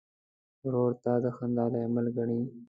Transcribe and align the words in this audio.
ورور 0.65 0.91
ته 1.03 1.11
د 1.23 1.25
خندا 1.37 1.65
لامل 1.73 2.05
ګڼې. 2.17 2.39